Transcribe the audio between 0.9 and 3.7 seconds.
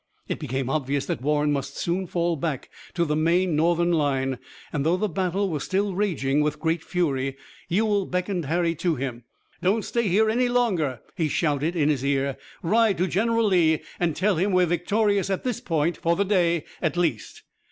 that Warren must soon fall back to the main